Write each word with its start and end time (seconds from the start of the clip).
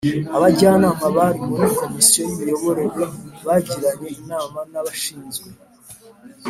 Abajyanama 0.35 1.05
bari 1.15 1.39
muri 1.49 1.65
komisiyo 1.79 2.21
y 2.27 2.31
imiyoborere 2.35 3.03
bagiranye 3.45 4.07
inama 4.19 4.59
n 4.71 4.73
abashinzwe 4.81 5.47